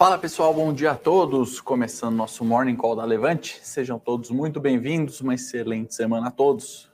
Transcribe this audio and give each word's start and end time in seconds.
Fala 0.00 0.16
pessoal, 0.16 0.54
bom 0.54 0.72
dia 0.72 0.92
a 0.92 0.96
todos. 0.96 1.60
Começando 1.60 2.16
nosso 2.16 2.42
Morning 2.42 2.74
Call 2.74 2.96
da 2.96 3.04
Levante. 3.04 3.60
Sejam 3.62 3.98
todos 3.98 4.30
muito 4.30 4.58
bem-vindos. 4.58 5.20
Uma 5.20 5.34
excelente 5.34 5.94
semana 5.94 6.28
a 6.28 6.30
todos. 6.30 6.86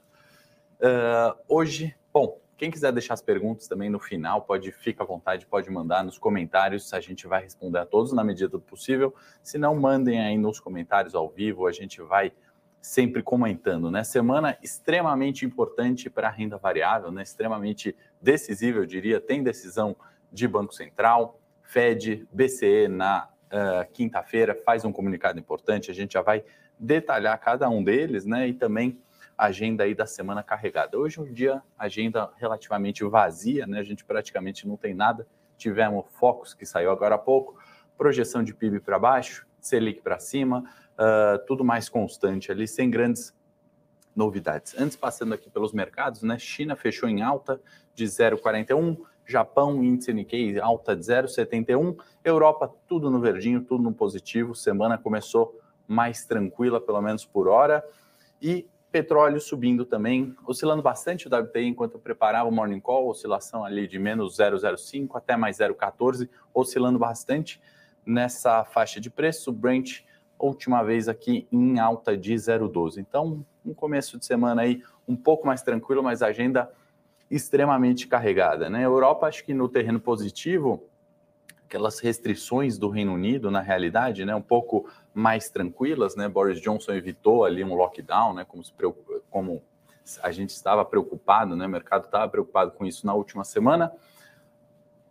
Uh, 0.81 1.33
hoje, 1.47 1.95
bom, 2.13 2.37
quem 2.57 2.69
quiser 2.69 2.91
deixar 2.91 3.13
as 3.13 3.21
perguntas 3.21 3.65
também 3.65 3.89
no 3.89 3.97
final, 3.97 4.41
pode 4.41 4.73
ficar 4.73 5.05
à 5.05 5.07
vontade, 5.07 5.45
pode 5.45 5.69
mandar 5.71 6.03
nos 6.03 6.17
comentários. 6.17 6.93
A 6.93 6.99
gente 6.99 7.27
vai 7.27 7.43
responder 7.43 7.79
a 7.79 7.85
todos 7.85 8.11
na 8.11 8.25
medida 8.25 8.49
do 8.49 8.59
possível. 8.59 9.15
Se 9.41 9.57
não, 9.57 9.73
mandem 9.79 10.19
aí 10.19 10.37
nos 10.37 10.59
comentários 10.59 11.15
ao 11.15 11.29
vivo. 11.29 11.65
A 11.65 11.71
gente 11.71 12.01
vai 12.01 12.33
sempre 12.81 13.23
comentando, 13.23 13.89
né? 13.89 14.03
Semana 14.03 14.57
extremamente 14.61 15.45
importante 15.45 16.09
para 16.09 16.27
a 16.27 16.31
renda 16.31 16.57
variável, 16.57 17.09
né? 17.09 17.23
Extremamente 17.23 17.95
decisiva, 18.21 18.79
eu 18.79 18.85
diria. 18.85 19.21
Tem 19.21 19.41
decisão 19.41 19.95
de 20.29 20.45
Banco 20.45 20.73
Central 20.73 21.39
Fed, 21.67 22.25
BCE 22.31 22.87
na 22.87 23.27
uh, 23.47 23.91
quinta-feira 23.91 24.55
faz 24.65 24.85
um 24.85 24.91
comunicado 24.91 25.37
importante, 25.37 25.91
a 25.91 25.93
gente 25.93 26.13
já 26.13 26.21
vai 26.21 26.43
detalhar 26.79 27.37
cada 27.39 27.69
um 27.69 27.83
deles, 27.83 28.25
né? 28.25 28.47
E 28.47 28.53
também 28.53 29.01
a 29.37 29.47
agenda 29.47 29.83
aí 29.83 29.93
da 29.93 30.05
semana 30.05 30.41
carregada. 30.41 30.97
Hoje 30.97 31.19
é 31.19 31.21
um 31.21 31.31
dia, 31.31 31.61
agenda 31.77 32.31
relativamente 32.37 33.03
vazia, 33.03 33.67
né? 33.67 33.79
A 33.79 33.83
gente 33.83 34.05
praticamente 34.05 34.65
não 34.65 34.77
tem 34.77 34.93
nada. 34.93 35.27
Tivemos 35.57 36.05
Focus, 36.11 36.53
que 36.53 36.65
saiu 36.65 36.89
agora 36.89 37.15
há 37.15 37.17
pouco, 37.17 37.59
projeção 37.97 38.41
de 38.41 38.53
PIB 38.53 38.79
para 38.79 38.97
baixo, 38.97 39.45
Selic 39.59 40.01
para 40.01 40.19
cima, 40.19 40.63
uh, 40.93 41.45
tudo 41.45 41.65
mais 41.65 41.89
constante 41.89 42.49
ali, 42.49 42.65
sem 42.65 42.89
grandes 42.89 43.35
novidades. 44.15 44.73
Antes, 44.79 44.95
passando 44.95 45.33
aqui 45.33 45.49
pelos 45.49 45.73
mercados, 45.73 46.23
né? 46.23 46.39
China 46.39 46.77
fechou 46.77 47.09
em 47.09 47.21
alta 47.21 47.59
de 47.93 48.05
0,41, 48.05 48.97
Japão, 49.27 49.83
índice 49.83 50.13
Nikkei 50.13 50.57
alta 50.59 50.95
de 50.95 51.03
0,71. 51.03 51.97
Europa, 52.23 52.73
tudo 52.87 53.11
no 53.11 53.19
verdinho, 53.19 53.61
tudo 53.61 53.83
no 53.83 53.93
positivo. 53.93 54.55
Semana 54.55 54.97
começou 54.97 55.59
mais 55.85 56.25
tranquila, 56.25 56.79
pelo 56.79 57.01
menos 57.01 57.25
por 57.25 57.47
hora. 57.47 57.83
E 58.41 58.65
petróleo 58.89 59.39
subindo 59.41 59.85
também, 59.85 60.33
oscilando 60.45 60.81
bastante 60.81 61.27
o 61.27 61.35
WTI 61.35 61.65
enquanto 61.65 61.95
eu 61.95 61.99
preparava 61.99 62.47
o 62.47 62.51
Morning 62.51 62.79
Call, 62.79 63.09
oscilação 63.09 63.65
ali 63.65 63.85
de 63.85 63.99
menos 63.99 64.37
0,05 64.37 65.09
até 65.15 65.35
mais 65.35 65.57
0,14, 65.57 66.29
oscilando 66.53 66.97
bastante 66.97 67.61
nessa 68.05 68.63
faixa 68.63 69.01
de 69.01 69.09
preço. 69.09 69.51
Brent, 69.51 70.03
última 70.39 70.83
vez 70.83 71.09
aqui 71.09 71.47
em 71.51 71.79
alta 71.79 72.15
de 72.15 72.33
0,12. 72.33 72.97
Então, 72.97 73.45
um 73.65 73.73
começo 73.73 74.17
de 74.17 74.25
semana 74.25 74.61
aí 74.61 74.81
um 75.05 75.15
pouco 75.15 75.45
mais 75.45 75.61
tranquilo, 75.61 76.01
mas 76.01 76.21
agenda 76.21 76.71
extremamente 77.29 78.07
carregada. 78.07 78.69
Né? 78.69 78.79
A 78.79 78.83
Europa, 78.83 79.27
acho 79.27 79.43
que 79.43 79.53
no 79.53 79.67
terreno 79.67 79.99
positivo, 79.99 80.83
aquelas 81.67 81.99
restrições 81.99 82.77
do 82.77 82.89
Reino 82.89 83.13
Unido, 83.13 83.51
na 83.51 83.59
realidade, 83.59 84.23
né, 84.23 84.33
um 84.33 84.41
pouco 84.41 84.89
mais 85.13 85.49
tranquilas, 85.49 86.15
né? 86.15 86.27
Boris 86.29 86.61
Johnson 86.61 86.93
evitou 86.93 87.43
ali 87.43 87.61
um 87.61 87.75
lockdown, 87.75 88.33
né, 88.33 88.45
como, 88.47 88.63
se, 88.63 88.71
como 89.29 89.61
a 90.23 90.31
gente 90.31 90.51
estava 90.51 90.85
preocupado, 90.85 91.55
né, 91.57 91.65
o 91.65 91.69
mercado 91.69 92.05
estava 92.05 92.27
preocupado 92.29 92.71
com 92.71 92.85
isso 92.85 93.05
na 93.05 93.13
última 93.13 93.43
semana. 93.43 93.91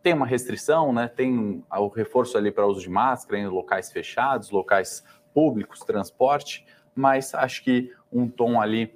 Tem 0.02 0.14
uma 0.14 0.26
restrição, 0.26 0.92
né, 0.92 1.08
tem 1.08 1.62
o 1.70 1.88
reforço 1.88 2.38
ali 2.38 2.50
para 2.50 2.66
uso 2.66 2.80
de 2.80 2.88
máscara 2.88 3.38
em 3.38 3.46
locais 3.46 3.92
fechados, 3.92 4.50
locais 4.50 5.04
públicos, 5.34 5.80
transporte, 5.80 6.66
mas 6.94 7.34
acho 7.34 7.62
que 7.62 7.92
um 8.10 8.26
tom 8.26 8.58
ali 8.58 8.95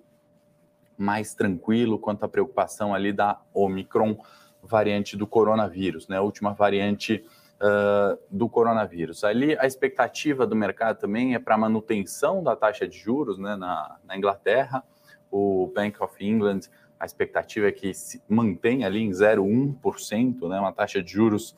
mais 1.01 1.35
tranquilo 1.35 1.99
quanto 1.99 2.25
à 2.25 2.29
preocupação 2.29 2.95
ali 2.95 3.13
da 3.13 3.41
Omicron, 3.55 4.19
variante 4.63 5.17
do 5.17 5.27
coronavírus, 5.27 6.07
né? 6.07 6.19
A 6.19 6.23
última 6.23 6.53
variante 6.53 7.25
uh, 7.61 8.19
do 8.31 8.49
coronavírus. 8.49 9.25
Ali 9.25 9.57
a 9.59 9.67
expectativa 9.67 10.47
do 10.47 10.55
mercado 10.55 10.99
também 10.99 11.35
é 11.35 11.39
para 11.39 11.57
manutenção 11.57 12.43
da 12.43 12.55
taxa 12.55 12.87
de 12.87 12.99
juros, 12.99 13.39
né? 13.39 13.57
Na, 13.57 13.97
na 14.05 14.17
Inglaterra, 14.17 14.85
o 15.31 15.73
Bank 15.75 16.03
of 16.03 16.15
England, 16.25 16.61
a 16.99 17.07
expectativa 17.07 17.69
é 17.69 17.73
que 17.73 17.95
se 17.95 18.23
mantenha 18.29 18.87
ali 18.87 19.01
em 19.01 19.11
0,1%, 19.11 20.49
né? 20.49 20.61
Uma 20.61 20.73
taxa 20.73 21.03
de 21.03 21.11
juros 21.11 21.57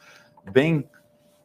bem 0.52 0.88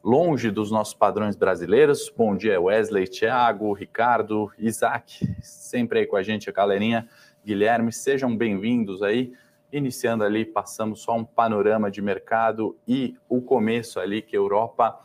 longe 0.03 0.51
dos 0.51 0.71
nossos 0.71 0.93
padrões 0.93 1.35
brasileiros. 1.35 2.11
Bom 2.15 2.35
dia, 2.35 2.61
Wesley, 2.61 3.07
Thiago, 3.07 3.73
Ricardo, 3.73 4.51
Isaac, 4.57 5.27
sempre 5.41 5.99
aí 5.99 6.05
com 6.05 6.15
a 6.15 6.23
gente, 6.23 6.49
a 6.49 6.53
galerinha. 6.53 7.07
Guilherme, 7.47 7.93
sejam 7.93 8.35
bem-vindos 8.35 9.01
aí. 9.01 9.31
Iniciando 9.71 10.25
ali, 10.25 10.43
passamos 10.43 10.99
só 10.99 11.15
um 11.15 11.23
panorama 11.23 11.89
de 11.89 12.01
mercado 12.01 12.77
e 12.85 13.15
o 13.29 13.41
começo 13.41 14.01
ali 14.01 14.21
que 14.21 14.35
a 14.35 14.39
Europa 14.39 14.99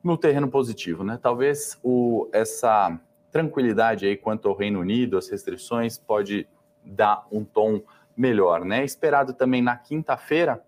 no 0.00 0.16
terreno 0.16 0.48
positivo, 0.48 1.02
né? 1.02 1.18
Talvez 1.20 1.76
o, 1.82 2.28
essa 2.32 2.96
tranquilidade 3.32 4.06
aí 4.06 4.16
quanto 4.16 4.48
ao 4.48 4.54
Reino 4.54 4.78
Unido, 4.78 5.18
as 5.18 5.28
restrições, 5.28 5.98
pode 5.98 6.46
dar 6.84 7.26
um 7.28 7.44
tom 7.44 7.82
melhor, 8.16 8.64
né? 8.64 8.84
Esperado 8.84 9.34
também 9.34 9.60
na 9.60 9.76
quinta-feira, 9.76 10.64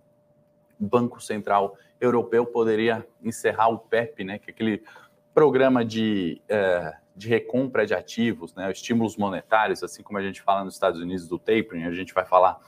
Banco 0.76 1.22
Central 1.22 1.76
Europeu 2.00 2.44
poderia 2.44 3.06
encerrar 3.22 3.68
o 3.68 3.78
PEP, 3.78 4.24
né? 4.24 4.40
Que 4.40 4.50
é 4.50 4.52
aquele 4.52 4.82
programa 5.32 5.84
de 5.84 6.42
eh, 6.48 6.96
de 7.16 7.28
recompra 7.28 7.86
de 7.86 7.94
ativos, 7.94 8.54
né, 8.54 8.70
estímulos 8.70 9.16
monetários, 9.16 9.82
assim 9.82 10.02
como 10.02 10.18
a 10.18 10.22
gente 10.22 10.42
fala 10.42 10.62
nos 10.62 10.74
Estados 10.74 11.00
Unidos 11.00 11.26
do 11.26 11.38
tapering, 11.38 11.84
a 11.84 11.92
gente 11.92 12.12
vai 12.12 12.26
falar 12.26 12.60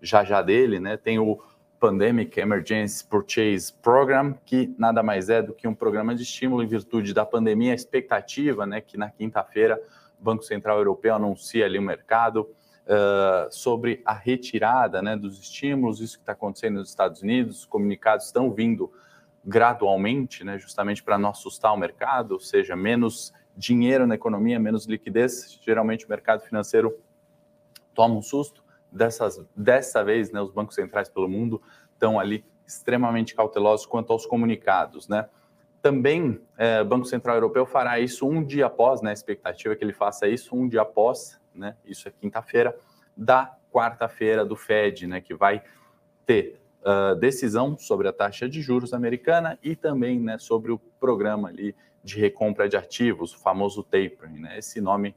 já 0.00 0.22
já 0.22 0.42
dele, 0.42 0.78
né? 0.78 0.98
Tem 0.98 1.18
o 1.18 1.40
Pandemic 1.80 2.38
Emergency 2.38 3.04
Purchase 3.04 3.72
Program, 3.72 4.34
que 4.44 4.74
nada 4.78 5.02
mais 5.02 5.28
é 5.28 5.42
do 5.42 5.54
que 5.54 5.66
um 5.66 5.74
programa 5.74 6.14
de 6.14 6.22
estímulo 6.22 6.62
em 6.62 6.66
virtude 6.66 7.12
da 7.12 7.24
pandemia, 7.24 7.72
a 7.72 7.74
expectativa, 7.74 8.66
né, 8.66 8.80
que 8.80 8.96
na 8.96 9.10
quinta-feira 9.10 9.80
o 10.18 10.24
Banco 10.24 10.42
Central 10.42 10.78
Europeu 10.78 11.14
anuncia 11.14 11.64
ali 11.64 11.78
o 11.78 11.82
mercado 11.82 12.48
uh, 12.86 13.50
sobre 13.50 14.02
a 14.04 14.14
retirada, 14.14 15.02
né, 15.02 15.16
dos 15.16 15.38
estímulos, 15.38 16.00
isso 16.00 16.16
que 16.16 16.22
está 16.22 16.32
acontecendo 16.32 16.76
nos 16.76 16.88
Estados 16.88 17.22
Unidos, 17.22 17.60
os 17.60 17.66
comunicados 17.66 18.26
estão 18.26 18.50
vindo 18.50 18.90
gradualmente, 19.44 20.42
né, 20.42 20.58
justamente 20.58 21.02
para 21.02 21.18
não 21.18 21.30
assustar 21.30 21.74
o 21.74 21.76
mercado, 21.76 22.32
ou 22.32 22.40
seja, 22.40 22.74
menos 22.74 23.32
dinheiro 23.56 24.06
na 24.06 24.14
economia, 24.14 24.58
menos 24.58 24.86
liquidez, 24.86 25.58
geralmente 25.62 26.06
o 26.06 26.08
mercado 26.08 26.42
financeiro 26.42 26.98
toma 27.94 28.14
um 28.14 28.22
susto. 28.22 28.64
Dessas, 28.90 29.44
dessa 29.56 30.04
vez, 30.04 30.30
né, 30.30 30.40
os 30.40 30.52
bancos 30.52 30.74
centrais 30.74 31.08
pelo 31.08 31.28
mundo 31.28 31.60
estão 31.92 32.18
ali 32.18 32.44
extremamente 32.66 33.34
cautelosos 33.34 33.86
quanto 33.86 34.12
aos 34.12 34.24
comunicados, 34.24 35.08
né? 35.08 35.28
Também 35.82 36.40
é, 36.56 36.80
o 36.80 36.84
Banco 36.84 37.04
Central 37.04 37.36
Europeu 37.36 37.66
fará 37.66 37.98
isso 38.00 38.26
um 38.26 38.42
dia 38.42 38.66
após, 38.66 39.02
né? 39.02 39.10
A 39.10 39.12
expectativa 39.12 39.74
é 39.74 39.76
que 39.76 39.84
ele 39.84 39.92
faça 39.92 40.26
isso 40.26 40.56
um 40.56 40.66
dia 40.66 40.82
após, 40.82 41.38
né? 41.54 41.76
Isso 41.84 42.08
é 42.08 42.12
quinta-feira, 42.12 42.76
da 43.16 43.54
quarta-feira 43.70 44.44
do 44.44 44.56
Fed, 44.56 45.06
né? 45.06 45.20
Que 45.20 45.34
vai 45.34 45.62
ter 46.24 46.63
uh, 46.84 47.14
decisão 47.16 47.76
sobre 47.76 48.08
a 48.08 48.12
taxa 48.12 48.48
de 48.48 48.60
juros 48.60 48.92
americana 48.92 49.58
e 49.62 49.74
também, 49.74 50.20
né? 50.20 50.38
Sobre 50.38 50.70
o 50.70 50.78
programa 50.78 51.48
ali 51.48 51.74
de 52.04 52.20
recompra 52.20 52.68
de 52.68 52.76
ativos, 52.76 53.34
o 53.34 53.38
famoso 53.38 53.82
tapering. 53.82 54.38
Né? 54.38 54.58
Esse 54.58 54.80
nome 54.80 55.16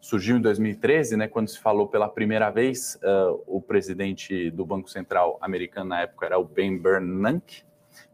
surgiu 0.00 0.36
em 0.36 0.40
2013, 0.40 1.16
né, 1.16 1.28
quando 1.28 1.48
se 1.48 1.58
falou 1.58 1.88
pela 1.88 2.08
primeira 2.08 2.50
vez, 2.50 2.96
uh, 2.96 3.42
o 3.46 3.60
presidente 3.60 4.50
do 4.50 4.64
Banco 4.66 4.90
Central 4.90 5.38
americano 5.40 5.90
na 5.90 6.02
época 6.02 6.26
era 6.26 6.38
o 6.38 6.44
Ben 6.44 6.76
Bernanke, 6.78 7.62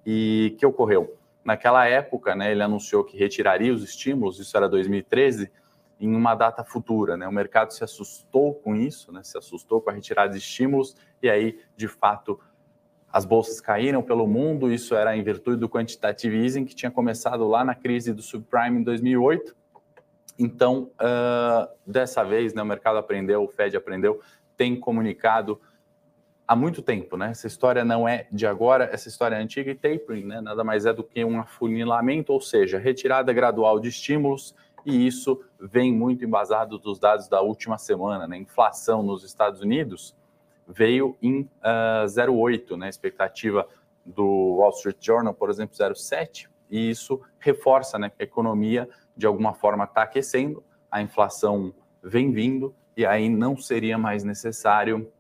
e 0.05 0.55
que 0.59 0.65
ocorreu? 0.65 1.17
Naquela 1.45 1.87
época, 1.87 2.35
né, 2.35 2.53
ele 2.53 2.63
anunciou 2.63 3.05
que 3.05 3.19
retiraria 3.19 3.73
os 3.73 3.83
estímulos, 3.83 4.39
isso 4.39 4.57
era 4.57 4.69
2013, 4.69 5.51
em 6.01 6.15
uma 6.15 6.35
data 6.35 6.65
futura. 6.65 7.17
Né? 7.17 7.29
O 7.29 7.33
mercado 7.33 7.73
se 7.73 7.85
assustou 7.85 8.55
com 8.55 8.75
isso, 8.75 9.13
né? 9.13 9.23
se 9.23 9.37
assustou 9.37 9.81
com 9.81 9.91
a 9.91 9.93
retirada 9.93 10.33
de 10.33 10.39
estímulos, 10.39 10.97
e 11.23 11.29
aí, 11.29 11.61
de 11.77 11.87
fato, 11.87 12.41
as 13.15 13.25
bolsas 13.25 13.61
caíram 13.61 14.03
pelo 14.03 14.27
mundo, 14.27 14.73
isso 14.73 14.93
era 14.93 15.17
em 15.17 15.23
virtude 15.23 15.57
do 15.57 15.69
quantitative 15.69 16.37
easing 16.37 16.65
que 16.65 16.75
tinha 16.75 16.91
começado 16.91 17.47
lá 17.47 17.65
na 17.65 17.73
crise 17.73 18.13
do 18.13 18.21
subprime 18.21 18.81
em 18.81 18.83
2008. 18.83 19.55
Então, 20.37 20.91
uh, 20.95 21.69
dessa 21.87 22.25
vez, 22.25 22.53
né, 22.55 22.61
o 22.61 22.67
mercado 22.67 22.99
aprendeu, 22.99 23.45
o 23.45 23.47
Fed 23.47 23.77
aprendeu, 23.77 24.21
tem 24.57 24.75
comunicado 24.75 25.61
há 26.45 26.57
muito 26.57 26.83
tempo, 26.83 27.17
né? 27.17 27.31
Essa 27.31 27.47
história 27.47 27.85
não 27.85 28.09
é 28.09 28.27
de 28.33 28.49
agora, 28.49 28.91
essa 28.93 29.07
história 29.09 29.37
é 29.37 29.41
antiga 29.41 29.71
e 29.71 29.77
tapering, 29.77 30.25
né? 30.25 30.41
Nada 30.41 30.65
mais 30.65 30.85
é 30.85 30.93
do 30.93 31.05
que 31.05 31.25
um 31.25 31.39
afunilamento, 31.39 32.33
ou 32.33 32.41
seja, 32.41 32.81
retirada 32.81 33.33
gradual 33.33 33.79
de 33.79 33.91
estímulos, 33.91 34.57
e 34.85 35.07
isso 35.07 35.41
vem 35.61 35.93
muito 35.93 36.25
embasado 36.25 36.81
dos 36.81 36.99
dados 36.99 37.29
da 37.29 37.41
última 37.41 37.79
semana, 37.79 38.27
né? 38.27 38.37
Inflação 38.39 39.05
nos 39.05 39.23
Estados 39.23 39.61
Unidos 39.61 40.17
veio 40.67 41.17
em 41.21 41.43
uh, 41.43 41.49
ah, 41.63 42.05
0,8, 42.07 42.77
né? 42.77 42.89
Expectativa 42.89 43.67
do 44.05 44.57
Wall 44.57 44.71
Street 44.71 44.99
Journal, 45.01 45.35
por 45.35 45.51
exemplo, 45.51 45.77
0,7, 45.77 46.49
e 46.71 46.91
isso 46.91 47.21
reforça 47.39 47.99
né, 47.99 48.11
que 48.11 48.23
a 48.23 48.25
economia, 48.25 48.89
de 49.17 49.27
alguma 49.27 49.55
forma, 49.55 49.85
está 49.85 50.03
aquecendo, 50.03 50.63
a 50.91 51.01
inflação 51.01 51.73
vem 52.03 52.33
vindo, 52.33 52.75
e 52.97 53.05
aí 53.07 53.29
não 53.29 53.57
seria 53.57 53.97
mais 53.97 54.25
necessário 54.25 55.11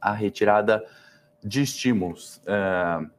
a 0.00 0.12
retirada 0.12 0.84
de 1.42 1.62
estímulos. 1.62 2.40
Uh, 2.44 3.10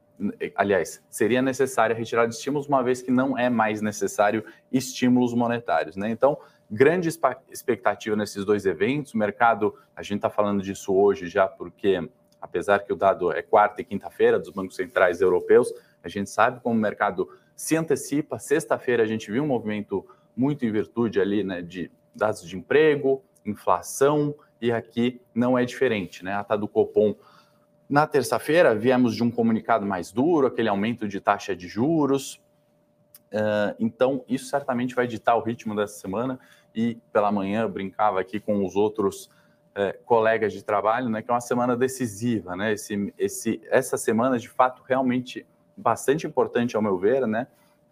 aliás, 0.54 1.02
seria 1.08 1.40
necessária 1.40 1.94
a 1.94 1.98
retirada 1.98 2.28
de 2.28 2.34
estímulos, 2.34 2.66
uma 2.66 2.82
vez 2.82 3.02
que 3.02 3.10
não 3.10 3.38
é 3.38 3.48
mais 3.48 3.80
necessário 3.80 4.44
estímulos 4.70 5.34
monetários. 5.34 5.96
Né? 5.96 6.10
Então, 6.10 6.38
grande 6.70 7.08
expectativa 7.50 8.14
nesses 8.14 8.44
dois 8.44 8.64
eventos. 8.66 9.14
O 9.14 9.18
mercado, 9.18 9.74
a 9.94 10.02
gente 10.02 10.16
está 10.16 10.30
falando 10.30 10.62
disso 10.62 10.94
hoje 10.94 11.26
já, 11.28 11.48
porque 11.48 12.08
apesar 12.40 12.80
que 12.80 12.92
o 12.92 12.96
dado 12.96 13.32
é 13.32 13.42
quarta 13.42 13.80
e 13.80 13.84
quinta-feira 13.84 14.38
dos 14.38 14.50
bancos 14.50 14.76
centrais 14.76 15.20
europeus, 15.20 15.72
a 16.02 16.08
gente 16.08 16.30
sabe 16.30 16.60
como 16.60 16.76
o 16.76 16.80
mercado 16.80 17.28
se 17.54 17.76
antecipa. 17.76 18.38
Sexta-feira 18.38 19.02
a 19.02 19.06
gente 19.06 19.30
viu 19.30 19.42
um 19.42 19.48
movimento 19.48 20.06
muito 20.36 20.64
em 20.64 20.70
virtude 20.70 21.20
ali, 21.20 21.42
né, 21.44 21.60
de 21.60 21.90
dados 22.14 22.46
de 22.46 22.56
emprego, 22.56 23.22
inflação, 23.44 24.34
e 24.60 24.70
aqui 24.70 25.20
não 25.34 25.58
é 25.58 25.64
diferente, 25.64 26.24
né? 26.24 26.34
A 26.34 26.40
ata 26.40 26.56
do 26.56 26.68
Copom 26.68 27.14
na 27.90 28.06
terça-feira, 28.06 28.72
viemos 28.72 29.16
de 29.16 29.22
um 29.24 29.30
comunicado 29.32 29.84
mais 29.84 30.12
duro, 30.12 30.46
aquele 30.46 30.68
aumento 30.68 31.08
de 31.08 31.20
taxa 31.20 31.56
de 31.56 31.66
juros. 31.66 32.40
Uh, 33.32 33.74
então, 33.80 34.24
isso 34.28 34.46
certamente 34.46 34.94
vai 34.94 35.08
ditar 35.08 35.34
o 35.34 35.42
ritmo 35.42 35.74
dessa 35.74 35.98
semana. 35.98 36.38
E 36.74 36.96
pela 37.12 37.32
manhã, 37.32 37.68
brincava 37.68 38.20
aqui 38.20 38.38
com 38.38 38.64
os 38.64 38.76
outros 38.76 39.26
uh, 39.70 40.04
colegas 40.04 40.52
de 40.52 40.62
trabalho, 40.62 41.08
né, 41.08 41.22
que 41.22 41.30
é 41.30 41.34
uma 41.34 41.40
semana 41.40 41.76
decisiva. 41.76 42.56
Né? 42.56 42.72
Esse, 42.72 43.12
esse, 43.18 43.60
essa 43.70 43.96
semana, 43.96 44.38
de 44.38 44.48
fato, 44.48 44.82
realmente 44.86 45.46
bastante 45.76 46.26
importante, 46.26 46.76
ao 46.76 46.82
meu 46.82 46.98
ver, 46.98 47.26
né, 47.26 47.46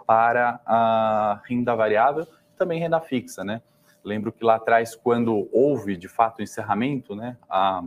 para 0.07 0.61
a 0.65 1.41
renda 1.45 1.75
variável 1.75 2.27
também 2.57 2.81
renda 2.81 3.01
fixa. 3.01 3.45
Né? 3.45 3.63
Lembro 4.05 4.33
que 4.33 4.45
lá 4.45 4.57
atrás, 4.57 4.95
quando 4.95 5.49
houve, 5.53 5.97
de 5.97 6.09
fato, 6.09 6.41
o 6.41 6.43
encerramento, 6.43 7.15
né, 7.15 7.37
a 7.49 7.83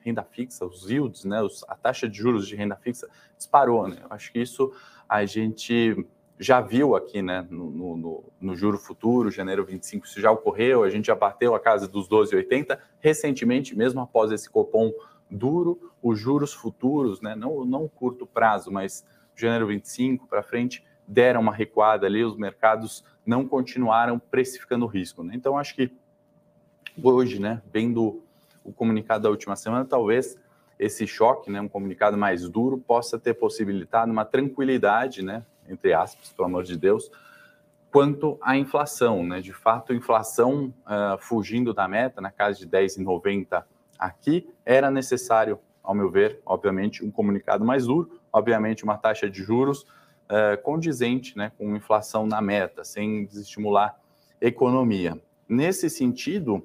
renda 0.00 0.22
fixa, 0.22 0.64
os 0.64 0.90
yields, 0.90 1.24
né, 1.24 1.40
a 1.68 1.76
taxa 1.76 2.08
de 2.08 2.16
juros 2.16 2.46
de 2.48 2.56
renda 2.56 2.76
fixa 2.76 3.08
disparou, 3.36 3.86
né? 3.86 3.98
Eu 4.02 4.08
acho 4.10 4.32
que 4.32 4.40
isso 4.40 4.72
a 5.08 5.24
gente 5.24 6.06
já 6.38 6.60
viu 6.60 6.94
aqui, 6.94 7.20
né, 7.20 7.46
no, 7.50 7.70
no, 7.70 8.24
no, 8.40 8.56
juro 8.56 8.78
futuro, 8.78 9.30
janeiro 9.30 9.64
25, 9.64 10.06
isso 10.06 10.20
já 10.20 10.30
ocorreu, 10.30 10.84
a 10.84 10.90
gente 10.90 11.06
já 11.06 11.14
bateu 11.14 11.54
a 11.54 11.60
casa 11.60 11.88
dos 11.88 12.08
12,80. 12.08 12.78
Recentemente, 13.00 13.76
mesmo 13.76 14.00
após 14.00 14.30
esse 14.30 14.48
copom 14.48 14.92
duro, 15.28 15.92
os 16.00 16.18
juros 16.18 16.54
futuros, 16.54 17.20
né, 17.20 17.34
não, 17.34 17.64
não 17.64 17.88
curto 17.88 18.24
prazo, 18.24 18.70
mas 18.70 19.04
janeiro 19.34 19.66
25 19.66 20.26
para 20.28 20.42
frente, 20.42 20.84
deram 21.06 21.40
uma 21.40 21.52
recuada 21.52 22.06
ali, 22.06 22.24
os 22.24 22.36
mercados 22.36 23.04
não 23.26 23.46
continuaram 23.46 24.18
precificando 24.18 24.84
o 24.84 24.88
risco. 24.88 25.24
Né? 25.24 25.34
Então, 25.34 25.58
acho 25.58 25.74
que 25.74 25.90
hoje, 27.02 27.40
né, 27.40 27.62
vendo 27.72 28.22
o 28.62 28.72
comunicado 28.72 29.24
da 29.24 29.30
última 29.30 29.56
semana, 29.56 29.84
talvez 29.84 30.38
esse 30.78 31.06
choque, 31.06 31.50
né, 31.50 31.60
um 31.60 31.68
comunicado 31.68 32.16
mais 32.16 32.48
duro, 32.48 32.78
possa 32.78 33.18
ter 33.18 33.34
possibilitado 33.34 34.12
uma 34.12 34.24
tranquilidade, 34.24 35.22
né, 35.22 35.44
entre 35.68 35.92
aspas, 35.92 36.32
pelo 36.32 36.46
amor 36.46 36.64
de 36.64 36.76
Deus, 36.76 37.10
quanto 37.90 38.38
à 38.42 38.56
inflação. 38.56 39.24
Né? 39.24 39.40
De 39.40 39.52
fato, 39.52 39.94
inflação 39.94 40.74
uh, 40.86 41.18
fugindo 41.18 41.72
da 41.72 41.86
meta, 41.86 42.20
na 42.20 42.30
casa 42.30 42.58
de 42.58 42.66
10,90 42.66 43.64
aqui, 43.98 44.48
era 44.64 44.90
necessário, 44.90 45.58
ao 45.82 45.94
meu 45.94 46.10
ver, 46.10 46.40
obviamente, 46.44 47.04
um 47.04 47.10
comunicado 47.10 47.64
mais 47.64 47.86
duro, 47.86 48.20
obviamente, 48.32 48.84
uma 48.84 48.96
taxa 48.96 49.28
de 49.28 49.42
juros 49.42 49.82
uh, 49.82 50.60
condizente 50.62 51.36
né, 51.36 51.52
com 51.58 51.74
inflação 51.74 52.26
na 52.26 52.40
meta, 52.40 52.84
sem 52.84 53.24
desestimular 53.24 53.98
economia. 54.40 55.20
Nesse 55.48 55.88
sentido, 55.88 56.62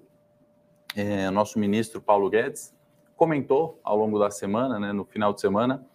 é, 0.96 1.30
nosso 1.32 1.58
ministro 1.58 2.02
Paulo 2.02 2.30
Guedes 2.30 2.74
comentou 3.16 3.80
ao 3.84 3.98
longo 3.98 4.20
da 4.20 4.30
semana, 4.30 4.80
né, 4.80 4.92
no 4.92 5.06
final 5.06 5.34
de 5.34 5.42
semana, 5.42 5.86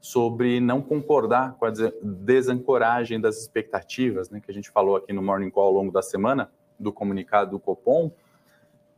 sobre 0.00 0.60
não 0.60 0.80
concordar 0.80 1.54
com 1.54 1.66
a 1.66 1.72
desancoragem 2.02 3.20
das 3.20 3.40
expectativas, 3.40 4.30
né, 4.30 4.40
que 4.40 4.50
a 4.50 4.54
gente 4.54 4.70
falou 4.70 4.96
aqui 4.96 5.12
no 5.12 5.22
Morning 5.22 5.50
Call 5.50 5.66
ao 5.66 5.72
longo 5.72 5.92
da 5.92 6.02
semana, 6.02 6.50
do 6.78 6.92
comunicado 6.92 7.52
do 7.52 7.58
Copom, 7.58 8.10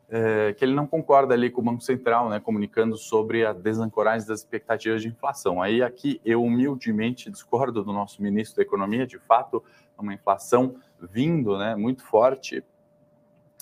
é, 0.09 0.53
que 0.53 0.65
ele 0.65 0.75
não 0.75 0.87
concorda 0.87 1.35
ali 1.35 1.51
com 1.51 1.61
o 1.61 1.65
Banco 1.65 1.83
Central, 1.83 2.29
né, 2.29 2.41
comunicando 2.41 2.97
sobre 2.97 3.47
a 3.47 3.53
desancoragem 3.53 4.27
das 4.27 4.41
expectativas 4.41 5.01
de 5.01 5.09
inflação. 5.09 5.63
Aí 5.63 5.83
aqui 5.83 6.21
eu 6.25 6.43
humildemente 6.43 7.31
discordo 7.31 7.83
do 7.83 7.93
nosso 7.93 8.23
ministro 8.23 8.57
da 8.57 8.63
Economia, 8.63 9.07
de 9.07 9.19
fato, 9.19 9.63
uma 9.97 10.15
inflação 10.15 10.77
vindo, 11.01 11.57
né, 11.57 11.77
muito 11.77 12.03
forte 12.03 12.63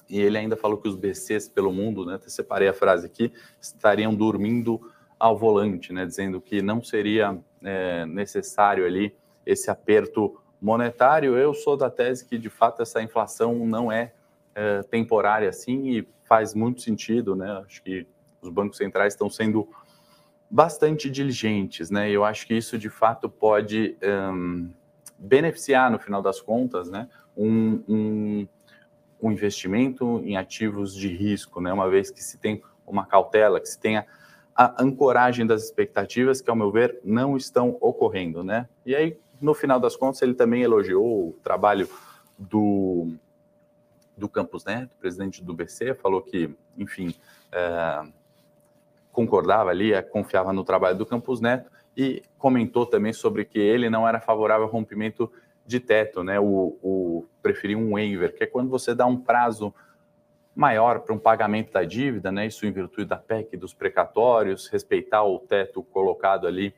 e 0.08 0.18
ele 0.20 0.38
ainda 0.38 0.56
falou 0.56 0.78
que 0.78 0.88
os 0.88 0.96
BCs 0.96 1.48
pelo 1.48 1.72
mundo, 1.72 2.04
né, 2.04 2.14
até 2.14 2.28
separei 2.28 2.68
a 2.68 2.72
frase 2.72 3.06
aqui, 3.06 3.32
estariam 3.60 4.14
dormindo 4.14 4.80
ao 5.18 5.36
volante, 5.36 5.92
né, 5.92 6.06
dizendo 6.06 6.40
que 6.40 6.62
não 6.62 6.82
seria 6.82 7.38
é, 7.62 8.06
necessário 8.06 8.86
ali 8.86 9.14
esse 9.44 9.70
aperto 9.70 10.40
monetário. 10.60 11.36
Eu 11.36 11.54
sou 11.54 11.76
da 11.76 11.90
tese 11.90 12.24
que, 12.24 12.38
de 12.38 12.50
fato, 12.50 12.82
essa 12.82 13.02
inflação 13.02 13.66
não 13.66 13.90
é, 13.90 14.12
é 14.54 14.82
temporária 14.82 15.48
assim 15.48 15.88
e 15.88 16.08
faz 16.24 16.54
muito 16.54 16.82
sentido, 16.82 17.34
né? 17.34 17.62
Acho 17.64 17.82
que 17.82 18.06
os 18.40 18.50
bancos 18.50 18.76
centrais 18.76 19.14
estão 19.14 19.30
sendo 19.30 19.68
bastante 20.50 21.10
diligentes, 21.10 21.90
né? 21.90 22.10
Eu 22.10 22.24
acho 22.24 22.46
que 22.46 22.54
isso, 22.54 22.78
de 22.78 22.90
fato, 22.90 23.28
pode 23.28 23.96
um, 24.02 24.70
beneficiar, 25.18 25.90
no 25.90 25.98
final 25.98 26.22
das 26.22 26.40
contas, 26.40 26.88
né? 26.90 27.08
um, 27.36 27.82
um 27.88 28.48
o 29.20 29.32
investimento 29.32 30.22
em 30.24 30.36
ativos 30.36 30.94
de 30.94 31.08
risco, 31.08 31.60
né? 31.60 31.72
uma 31.72 31.90
vez 31.90 32.08
que 32.08 32.22
se 32.22 32.38
tem 32.38 32.62
uma 32.86 33.04
cautela, 33.04 33.60
que 33.60 33.68
se 33.68 33.78
tenha 33.78 34.06
a 34.60 34.82
ancoragem 34.82 35.46
das 35.46 35.62
expectativas, 35.62 36.40
que, 36.40 36.50
ao 36.50 36.56
meu 36.56 36.72
ver, 36.72 36.98
não 37.04 37.36
estão 37.36 37.78
ocorrendo. 37.80 38.42
Né? 38.42 38.68
E 38.84 38.92
aí, 38.92 39.16
no 39.40 39.54
final 39.54 39.78
das 39.78 39.94
contas, 39.94 40.20
ele 40.20 40.34
também 40.34 40.62
elogiou 40.62 41.28
o 41.28 41.32
trabalho 41.44 41.88
do, 42.36 43.12
do 44.16 44.28
Campos 44.28 44.64
Neto, 44.64 44.96
presidente 44.98 45.44
do 45.44 45.54
BC, 45.54 45.94
falou 45.94 46.20
que, 46.20 46.52
enfim, 46.76 47.14
é, 47.52 48.02
concordava 49.12 49.70
ali, 49.70 49.92
é, 49.92 50.02
confiava 50.02 50.52
no 50.52 50.64
trabalho 50.64 50.98
do 50.98 51.06
Campos 51.06 51.40
Neto 51.40 51.70
e 51.96 52.20
comentou 52.36 52.84
também 52.84 53.12
sobre 53.12 53.44
que 53.44 53.60
ele 53.60 53.88
não 53.88 54.08
era 54.08 54.20
favorável 54.20 54.64
ao 54.64 54.72
rompimento 54.72 55.30
de 55.64 55.78
teto, 55.78 56.24
né? 56.24 56.40
O, 56.40 56.76
o 56.82 57.26
preferir 57.40 57.76
um 57.76 57.92
waiver, 57.92 58.34
que 58.34 58.42
é 58.42 58.46
quando 58.46 58.70
você 58.70 58.92
dá 58.92 59.06
um 59.06 59.16
prazo 59.16 59.72
maior 60.58 60.98
para 60.98 61.14
um 61.14 61.18
pagamento 61.20 61.72
da 61.72 61.84
dívida, 61.84 62.32
né? 62.32 62.48
Isso 62.48 62.66
em 62.66 62.72
virtude 62.72 63.04
da 63.04 63.16
PEC 63.16 63.56
dos 63.56 63.72
precatórios, 63.72 64.66
respeitar 64.66 65.22
o 65.22 65.38
teto 65.38 65.84
colocado 65.84 66.48
ali 66.48 66.74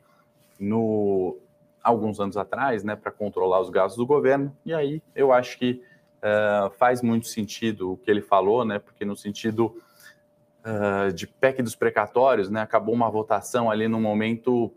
no 0.59 1.39
alguns 1.81 2.19
anos 2.19 2.37
atrás, 2.37 2.83
né, 2.83 2.95
para 2.95 3.11
controlar 3.11 3.59
os 3.59 3.71
gastos 3.71 3.97
do 3.97 4.05
governo. 4.05 4.55
E 4.63 4.71
aí 4.71 5.01
eu 5.15 5.33
acho 5.33 5.57
que 5.57 5.81
uh, 6.17 6.69
faz 6.77 7.01
muito 7.01 7.25
sentido 7.25 7.93
o 7.93 7.97
que 7.97 8.11
ele 8.11 8.21
falou, 8.21 8.63
né? 8.63 8.77
Porque 8.77 9.03
no 9.03 9.17
sentido 9.17 9.75
uh, 10.63 11.11
de 11.11 11.25
PEC 11.25 11.63
dos 11.63 11.75
precatórios, 11.75 12.51
né, 12.51 12.61
acabou 12.61 12.93
uma 12.93 13.09
votação 13.09 13.71
ali 13.71 13.87
no 13.87 13.99
momento 13.99 14.71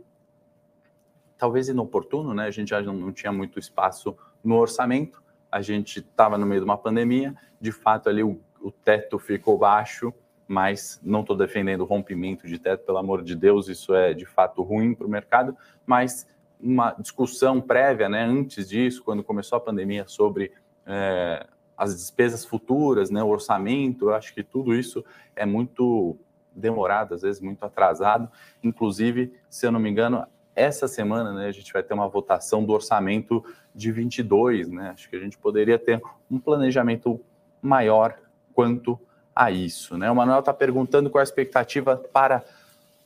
talvez 1.37 1.69
inoportuno, 1.69 2.33
né? 2.33 2.47
A 2.47 2.51
gente 2.51 2.71
já 2.71 2.81
não, 2.81 2.95
não 2.95 3.13
tinha 3.13 3.31
muito 3.31 3.59
espaço 3.59 4.17
no 4.43 4.57
orçamento, 4.57 5.23
a 5.53 5.61
gente 5.61 5.99
estava 5.99 6.39
no 6.39 6.47
meio 6.47 6.63
de 6.63 6.65
uma 6.65 6.79
pandemia, 6.79 7.35
de 7.61 7.71
fato 7.71 8.09
ali 8.09 8.23
o, 8.23 8.41
o 8.65 8.73
teto 8.73 9.19
ficou 9.19 9.59
baixo, 9.59 10.13
mas 10.49 10.99
não 11.03 11.21
estou 11.21 11.37
defendendo 11.37 11.83
o 11.83 11.85
rompimento 11.85 12.47
de 12.49 12.59
teto, 12.59 12.85
pelo 12.85 12.97
amor 12.97 13.23
de 13.23 13.37
Deus, 13.37 13.69
isso 13.69 13.95
é 13.95 14.15
de 14.15 14.25
fato 14.25 14.63
ruim 14.63 14.95
para 14.95 15.07
o 15.07 15.11
mercado, 15.11 15.55
mas 15.85 16.27
uma 16.59 16.93
discussão 16.99 17.61
prévia, 17.61 18.09
né, 18.09 18.25
antes 18.25 18.71
disso, 18.71 19.05
quando 19.05 19.23
começou 19.23 19.59
a 19.59 19.61
pandemia, 19.61 20.05
sobre 20.09 20.51
é, 20.87 21.47
as 21.77 21.95
despesas 21.95 22.43
futuras, 22.43 23.11
né, 23.11 23.23
o 23.23 23.29
orçamento, 23.29 24.07
eu 24.07 24.15
acho 24.15 24.33
que 24.33 24.43
tudo 24.43 24.75
isso 24.75 25.05
é 25.37 25.45
muito 25.45 26.17
demorado, 26.55 27.15
às 27.15 27.23
vezes 27.23 27.43
muito 27.43 27.65
atrasado. 27.65 28.31
Inclusive, 28.63 29.35
se 29.51 29.67
eu 29.67 29.73
não 29.73 29.81
me 29.81 29.91
engano, 29.91 30.27
essa 30.55 30.89
semana, 30.89 31.35
né, 31.35 31.49
a 31.49 31.53
gente 31.53 31.71
vai 31.71 31.83
ter 31.83 31.93
uma 31.93 32.09
votação 32.09 32.65
do 32.65 32.73
orçamento 32.73 33.45
de 33.75 33.91
22, 33.91 34.71
né? 34.71 34.91
Acho 34.91 35.11
que 35.11 35.17
a 35.17 35.19
gente 35.19 35.37
poderia 35.37 35.79
ter 35.79 36.01
um 36.31 36.39
planejamento 36.39 37.21
maior 37.61 38.17
quanto 38.55 38.99
a 39.35 39.51
isso, 39.51 39.99
né? 39.99 40.11
O 40.11 40.15
Manuel 40.15 40.41
está 40.41 40.55
perguntando 40.55 41.11
qual 41.11 41.21
a 41.21 41.25
expectativa 41.25 41.97
para 41.97 42.45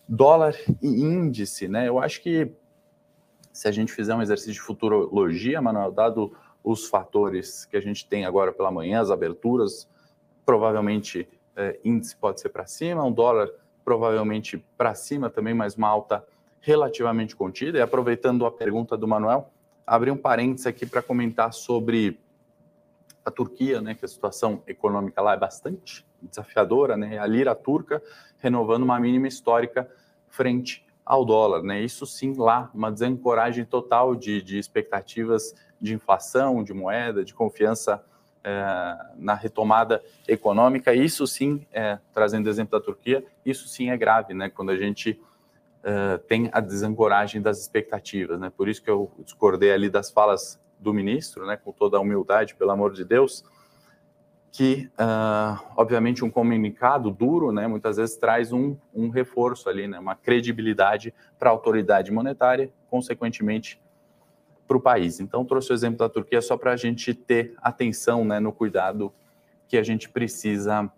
dólar 0.07 0.55
e 0.83 0.89
índice, 0.89 1.69
né? 1.69 1.89
Eu 1.89 1.99
acho 1.99 2.21
que 2.21 2.53
se 3.53 3.67
a 3.67 3.73
gente 3.73 3.93
fizer 3.93 4.15
um 4.15 4.23
exercício 4.23 4.53
de 4.53 4.61
futurologia, 4.61 5.61
Manuel, 5.61 5.91
dado 5.91 6.37
os 6.63 6.87
fatores 6.87 7.65
que 7.65 7.77
a 7.77 7.81
gente 7.81 8.07
tem 8.07 8.25
agora 8.25 8.53
pela 8.53 8.71
manhã, 8.71 9.01
as 9.01 9.11
aberturas, 9.11 9.89
provavelmente 10.45 11.29
é, 11.57 11.79
índice 11.85 12.15
pode 12.15 12.41
ser 12.41 12.51
para 12.51 12.67
cima, 12.67 13.03
um 13.05 13.13
dólar 13.13 13.51
provavelmente 13.85 14.65
para 14.77 14.95
cima 14.95 15.31
também, 15.31 15.55
mas 15.55 15.75
uma 15.75 15.89
alta 15.89 16.25
relativamente 16.61 17.35
contida. 17.35 17.79
E 17.79 17.81
aproveitando 17.81 18.45
a 18.45 18.51
pergunta 18.51 18.97
do 18.97 19.09
Manuel, 19.09 19.51
abrir 19.87 20.11
um 20.11 20.17
parênteses 20.17 20.67
aqui 20.67 20.85
para 20.85 21.01
comentar 21.01 21.53
sobre 21.53 22.21
a 23.29 23.31
Turquia, 23.31 23.81
né, 23.81 23.95
que 23.95 24.05
a 24.05 24.09
situação 24.09 24.63
econômica 24.67 25.21
lá 25.21 25.35
é 25.35 25.37
bastante 25.37 26.05
desafiadora, 26.21 26.97
né, 26.97 27.19
a 27.19 27.27
lira 27.27 27.55
turca 27.55 28.03
renovando 28.39 28.83
uma 28.83 28.99
mínima 28.99 29.29
histórica 29.29 29.89
frente 30.27 30.85
ao 31.05 31.25
dólar, 31.25 31.63
né? 31.63 31.81
Isso 31.81 32.05
sim 32.05 32.35
lá, 32.37 32.71
uma 32.75 32.93
desancoragem 32.93 33.65
total 33.65 34.15
de, 34.15 34.43
de 34.43 34.59
expectativas 34.59 35.55
de 35.81 35.95
inflação, 35.95 36.63
de 36.63 36.75
moeda, 36.75 37.25
de 37.25 37.33
confiança 37.33 38.05
é, 38.45 38.97
na 39.17 39.35
retomada 39.35 40.03
econômica. 40.27 40.95
Isso 40.95 41.27
sim, 41.27 41.67
é, 41.73 41.99
trazendo 42.13 42.49
exemplo 42.49 42.79
da 42.79 42.85
Turquia, 42.85 43.25
isso 43.45 43.67
sim 43.69 43.89
é 43.89 43.97
grave, 43.97 44.35
né? 44.35 44.51
Quando 44.51 44.71
a 44.71 44.77
gente 44.77 45.19
é, 45.83 46.19
tem 46.19 46.51
a 46.53 46.61
desancoragem 46.61 47.41
das 47.41 47.59
expectativas, 47.59 48.39
né? 48.39 48.53
Por 48.55 48.69
isso 48.69 48.83
que 48.83 48.91
eu 48.91 49.11
discordei 49.21 49.73
ali 49.73 49.89
das 49.89 50.11
falas 50.11 50.61
do 50.79 50.93
ministro, 50.93 51.47
né? 51.47 51.57
Com 51.57 51.73
toda 51.73 51.97
a 51.97 52.01
humildade, 52.01 52.55
pelo 52.55 52.71
amor 52.71 52.93
de 52.93 53.05
Deus, 53.05 53.45
que 54.51 54.91
uh, 54.95 55.63
obviamente 55.77 56.25
um 56.25 56.31
comunicado 56.31 57.11
duro, 57.11 57.53
né? 57.53 57.67
Muitas 57.67 57.97
vezes 57.97 58.17
traz 58.17 58.53
um, 58.53 58.77
um 58.95 59.09
reforço 59.09 59.69
ali, 59.69 59.87
né? 59.87 59.99
Uma 59.99 60.15
credibilidade 60.15 61.13
para 61.39 61.51
a 61.51 61.53
autoridade 61.53 62.11
monetária, 62.11 62.71
consequentemente 62.91 63.81
para 64.69 64.77
o 64.77 64.81
país. 64.81 65.19
Então, 65.19 65.45
trouxe 65.45 65.73
o 65.73 65.75
exemplo 65.75 65.99
da 65.99 66.09
Turquia 66.09 66.43
só 66.43 66.57
para 66.57 66.73
a 66.73 66.77
gente 66.77 67.15
ter 67.15 67.55
atenção 67.63 68.25
né, 68.25 68.39
no 68.39 68.53
cuidado 68.53 69.11
que 69.67 69.79
a 69.79 69.83
gente 69.83 70.11
precisa 70.11 70.91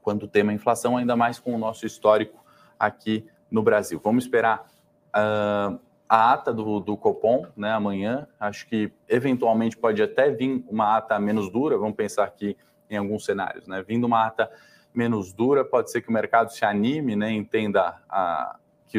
quando 0.00 0.26
tem 0.26 0.42
uma 0.42 0.52
inflação, 0.52 0.96
ainda 0.96 1.16
mais 1.16 1.38
com 1.38 1.54
o 1.54 1.58
nosso 1.58 1.84
histórico 1.84 2.42
aqui 2.78 3.26
no 3.50 3.62
Brasil. 3.62 4.00
Vamos 4.02 4.24
esperar 4.24 4.66
uh, 5.08 5.78
a 6.10 6.32
ata 6.32 6.52
do, 6.52 6.80
do 6.80 6.96
Copom 6.96 7.46
né, 7.56 7.70
amanhã. 7.70 8.26
Acho 8.40 8.66
que 8.66 8.92
eventualmente 9.08 9.76
pode 9.76 10.02
até 10.02 10.28
vir 10.28 10.64
uma 10.68 10.96
ata 10.96 11.16
menos 11.20 11.48
dura. 11.52 11.78
Vamos 11.78 11.94
pensar 11.94 12.24
aqui 12.24 12.56
em 12.90 12.96
alguns 12.96 13.24
cenários. 13.24 13.68
Né? 13.68 13.80
Vindo 13.86 14.08
uma 14.08 14.26
ata 14.26 14.50
menos 14.92 15.32
dura, 15.32 15.64
pode 15.64 15.88
ser 15.88 16.00
que 16.00 16.08
o 16.08 16.12
mercado 16.12 16.50
se 16.50 16.64
anime, 16.64 17.14
né, 17.14 17.30
entenda 17.30 18.02
a, 18.08 18.58
que 18.88 18.98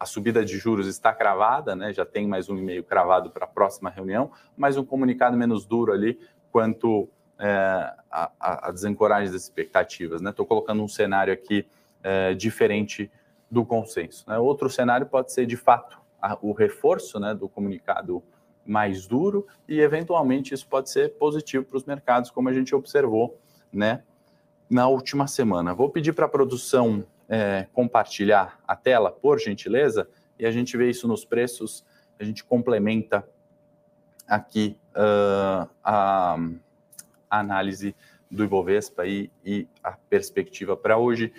a 0.00 0.06
subida 0.06 0.42
de 0.42 0.56
juros 0.56 0.86
está 0.86 1.12
cravada, 1.12 1.76
né? 1.76 1.92
já 1.92 2.06
tem 2.06 2.26
mais 2.26 2.48
um 2.48 2.56
e-mail 2.56 2.82
cravado 2.82 3.28
para 3.28 3.44
a 3.44 3.48
próxima 3.48 3.90
reunião, 3.90 4.30
mas 4.56 4.78
um 4.78 4.84
comunicado 4.86 5.36
menos 5.36 5.66
duro 5.66 5.92
ali 5.92 6.18
quanto 6.50 7.10
é, 7.38 7.92
a, 8.10 8.30
a, 8.40 8.70
desancoragem 8.70 9.30
das 9.30 9.42
expectativas. 9.42 10.22
Estou 10.22 10.44
né? 10.44 10.48
colocando 10.48 10.82
um 10.82 10.88
cenário 10.88 11.30
aqui 11.30 11.66
é, 12.02 12.32
diferente 12.32 13.10
do 13.50 13.66
consenso. 13.66 14.24
Né? 14.26 14.38
Outro 14.38 14.70
cenário 14.70 15.06
pode 15.06 15.30
ser, 15.30 15.44
de 15.44 15.56
fato, 15.58 16.07
a, 16.20 16.38
o 16.40 16.52
reforço 16.52 17.18
né, 17.18 17.34
do 17.34 17.48
comunicado 17.48 18.22
mais 18.64 19.06
duro 19.06 19.46
e, 19.66 19.80
eventualmente, 19.80 20.52
isso 20.52 20.66
pode 20.66 20.90
ser 20.90 21.14
positivo 21.14 21.64
para 21.64 21.76
os 21.76 21.84
mercados, 21.84 22.30
como 22.30 22.48
a 22.48 22.52
gente 22.52 22.74
observou 22.74 23.38
né, 23.72 24.02
na 24.68 24.86
última 24.88 25.26
semana. 25.26 25.74
Vou 25.74 25.88
pedir 25.88 26.12
para 26.12 26.26
a 26.26 26.28
produção 26.28 27.04
é, 27.28 27.66
compartilhar 27.72 28.60
a 28.66 28.76
tela, 28.76 29.10
por 29.10 29.38
gentileza, 29.38 30.08
e 30.38 30.46
a 30.46 30.50
gente 30.50 30.76
vê 30.76 30.90
isso 30.90 31.08
nos 31.08 31.24
preços, 31.24 31.84
a 32.18 32.24
gente 32.24 32.44
complementa 32.44 33.26
aqui 34.26 34.76
uh, 34.90 35.68
a, 35.82 36.36
a, 37.30 37.38
análise 37.40 37.96
do 38.30 38.44
Ibovespa 38.44 39.06
e, 39.06 39.30
e 39.44 39.66
a 39.82 39.92
perspectiva 39.92 40.76
para 40.76 40.98
hoje 40.98 41.32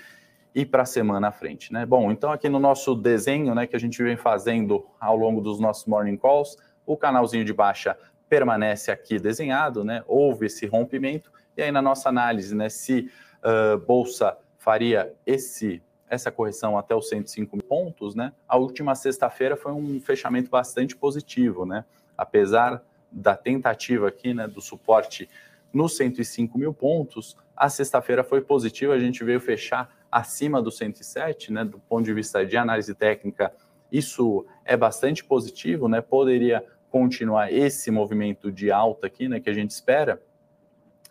e 0.54 0.66
para 0.66 0.84
a 0.84 0.86
semana 0.86 1.28
à 1.28 1.32
frente. 1.32 1.72
Né? 1.72 1.86
Bom, 1.86 2.12
então 2.12 2.32
aqui 2.32 2.50
no 2.50 2.60
nosso 2.60 2.96
desenho 2.96 3.54
né, 3.54 3.68
que 3.68 3.76
a 3.76 3.80
gente 3.80 4.02
vem 4.02 4.18
fazendo 4.18 4.86
ao 5.00 5.16
longo 5.16 5.42
dos 5.42 5.60
nossos 5.60 5.86
morning 5.86 6.18
calls, 6.18 6.58
o 6.86 6.98
canalzinho 6.98 7.46
de 7.46 7.54
baixa 7.54 7.98
permanece 8.28 8.92
aqui 8.92 9.20
desenhado, 9.20 9.84
né? 9.84 10.04
houve 10.08 10.48
esse 10.48 10.66
rompimento, 10.66 11.32
e 11.56 11.62
aí 11.62 11.72
na 11.72 11.82
nossa 11.82 12.10
análise, 12.10 12.56
né, 12.56 12.70
se 12.70 13.12
uh, 13.44 13.78
Bolsa 13.80 14.38
faria 14.58 15.14
esse 15.26 15.82
essa 16.10 16.32
correção 16.32 16.76
até 16.76 16.96
os 16.96 17.08
105 17.08 17.56
mil 17.56 17.64
pontos, 17.64 18.16
né? 18.16 18.34
A 18.48 18.58
última 18.58 18.96
sexta-feira 18.96 19.56
foi 19.56 19.72
um 19.72 20.02
fechamento 20.02 20.50
bastante 20.50 20.96
positivo, 20.96 21.68
né? 21.68 21.86
Apesar 22.18 22.84
da 23.12 23.36
tentativa 23.36 24.08
aqui, 24.08 24.34
né, 24.34 24.48
do 24.48 24.60
suporte 24.60 25.30
nos 25.72 25.96
105 25.98 26.58
mil 26.58 26.74
pontos, 26.74 27.38
a 27.56 27.70
sexta-feira 27.70 28.24
foi 28.24 28.42
positiva, 28.42 28.94
a 28.94 29.00
gente 29.00 29.24
veio 29.24 29.40
fechar 29.40 29.99
acima 30.12 30.62
do 30.62 30.72
107, 30.72 31.52
né? 31.52 31.64
Do 31.64 31.80
ponto 31.80 32.04
de 32.06 32.14
vista 32.14 32.46
de 32.46 32.58
análise 32.58 32.94
técnica, 32.96 33.54
isso 33.92 34.46
é 34.66 34.78
bastante 34.78 35.24
positivo, 35.24 35.88
né? 35.88 36.02
Poderia 36.02 36.64
continuar 36.90 37.52
esse 37.52 37.92
movimento 37.92 38.52
de 38.52 38.72
alta 38.72 39.08
aqui, 39.08 39.28
né, 39.28 39.40
que 39.40 39.50
a 39.50 39.54
gente 39.54 39.72
espera, 39.72 40.22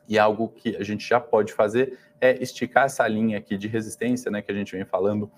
e 0.09 0.19
algo 0.19 0.49
que 0.49 0.77
a 0.77 0.83
gente 0.83 1.07
já 1.07 1.21
pode 1.21 1.53
fazer 1.53 1.99
é 2.21 2.43
esticar 2.43 2.87
essa 2.87 3.07
linha 3.07 3.39
aqui 3.39 3.57
de 3.57 3.69
resistência, 3.69 4.31
né, 4.31 4.43
que 4.43 4.51
a 4.51 4.55
gente 4.55 4.75
vem 4.75 4.85
falando 4.85 5.31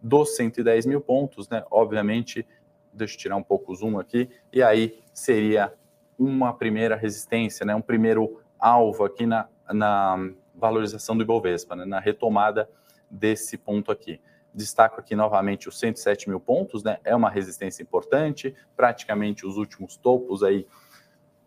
dos 0.00 0.34
110 0.36 0.86
mil 0.86 1.00
pontos, 1.00 1.48
né? 1.48 1.64
Obviamente, 1.70 2.46
deixa 2.92 3.14
eu 3.14 3.18
tirar 3.18 3.36
um 3.36 3.42
pouco 3.42 3.72
o 3.72 3.74
zoom 3.74 3.98
aqui, 3.98 4.30
e 4.52 4.62
aí 4.62 4.98
seria 5.12 5.72
uma 6.18 6.52
primeira 6.52 6.96
resistência, 6.96 7.64
né? 7.64 7.74
Um 7.74 7.80
primeiro 7.80 8.40
alvo 8.58 9.04
aqui 9.04 9.26
na, 9.26 9.48
na 9.72 10.30
valorização 10.54 11.16
do 11.16 11.22
Ibovespa, 11.22 11.74
né? 11.74 11.84
na 11.84 11.98
retomada 11.98 12.68
desse 13.12 13.58
ponto 13.58 13.92
aqui. 13.92 14.18
Destaco 14.54 14.98
aqui 14.98 15.14
novamente 15.14 15.68
os 15.68 15.78
107 15.78 16.28
mil 16.28 16.40
pontos, 16.40 16.82
né? 16.82 16.98
É 17.04 17.14
uma 17.14 17.30
resistência 17.30 17.82
importante, 17.82 18.54
praticamente 18.74 19.46
os 19.46 19.56
últimos 19.56 19.96
topos 19.96 20.42
aí 20.42 20.66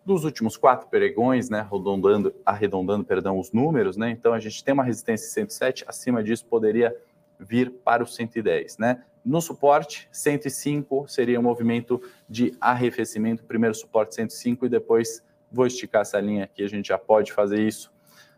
dos 0.05 0.23
últimos 0.23 0.55
quatro 0.55 0.87
pregões, 0.87 1.49
né, 1.49 1.61
arredondando, 1.61 2.35
arredondando 2.45 3.03
perdão, 3.03 3.39
os 3.39 3.51
números, 3.51 3.97
né, 3.97 4.11
então 4.11 4.33
a 4.33 4.39
gente 4.39 4.63
tem 4.63 4.71
uma 4.71 4.83
resistência 4.83 5.27
107, 5.29 5.83
acima 5.87 6.23
disso 6.23 6.45
poderia 6.45 6.95
vir 7.39 7.71
para 7.71 8.03
o 8.03 8.07
110, 8.07 8.77
né. 8.77 9.03
No 9.25 9.41
suporte, 9.41 10.07
105 10.11 11.07
seria 11.07 11.39
um 11.39 11.43
movimento 11.43 11.99
de 12.29 12.55
arrefecimento, 12.61 13.43
primeiro 13.43 13.73
suporte 13.73 14.13
105 14.13 14.67
e 14.67 14.69
depois 14.69 15.23
vou 15.51 15.65
esticar 15.65 16.03
essa 16.03 16.19
linha 16.19 16.43
aqui, 16.43 16.63
a 16.63 16.69
gente 16.69 16.89
já 16.89 16.99
pode 16.99 17.33
fazer 17.33 17.59
isso 17.59 17.91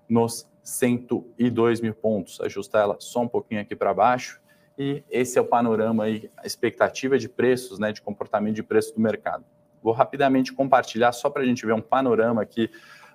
nos 0.08 0.48
102 0.64 1.82
mil 1.82 1.94
pontos, 1.94 2.42
ajustar 2.42 2.84
ela 2.84 2.98
só 3.00 3.22
um 3.22 3.28
pouquinho 3.28 3.62
aqui 3.62 3.76
para 3.76 3.94
baixo, 3.94 4.42
e 4.78 5.04
esse 5.10 5.38
é 5.38 5.42
o 5.42 5.46
panorama 5.46 6.04
aí, 6.04 6.30
a 6.38 6.46
expectativa 6.46 7.18
de 7.18 7.28
preços, 7.28 7.80
né, 7.80 7.92
de 7.92 8.02
comportamento 8.02 8.56
de 8.56 8.64
preço 8.64 8.94
do 8.94 9.02
mercado. 9.02 9.44
Vou 9.82 9.94
rapidamente 9.94 10.54
compartilhar 10.54 11.12
só 11.12 11.30
para 11.30 11.42
a 11.42 11.46
gente 11.46 11.66
ver 11.66 11.74
um 11.74 11.82
panorama 11.82 12.42
aqui 12.42 12.70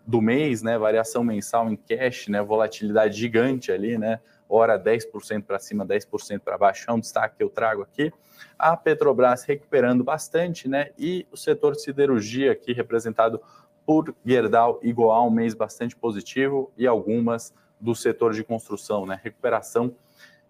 do 0.06 0.20
mês, 0.20 0.62
né? 0.62 0.78
Variação 0.78 1.22
mensal 1.22 1.70
em 1.70 1.76
cash, 1.76 2.28
né? 2.28 2.42
Volatilidade 2.42 3.18
gigante 3.18 3.70
ali, 3.70 3.96
né? 3.96 4.20
Hora 4.48 4.78
10% 4.78 5.44
para 5.44 5.58
cima, 5.58 5.86
10% 5.86 6.40
para 6.40 6.58
baixo, 6.58 6.84
é 6.88 6.92
um 6.92 7.00
destaque 7.00 7.36
que 7.36 7.42
eu 7.42 7.48
trago 7.48 7.82
aqui. 7.82 8.12
A 8.58 8.76
Petrobras 8.76 9.44
recuperando 9.44 10.04
bastante, 10.04 10.68
né? 10.68 10.90
E 10.98 11.26
o 11.30 11.36
setor 11.36 11.74
siderurgia 11.76 12.52
aqui 12.52 12.72
representado 12.72 13.40
por 13.86 14.14
Gerdau 14.24 14.78
e 14.82 14.92
Goal, 14.92 15.28
um 15.28 15.30
mês 15.30 15.54
bastante 15.54 15.96
positivo 15.96 16.70
e 16.76 16.86
algumas 16.86 17.52
do 17.80 17.94
setor 17.94 18.32
de 18.32 18.44
construção, 18.44 19.04
né? 19.04 19.18
Recuperação 19.22 19.94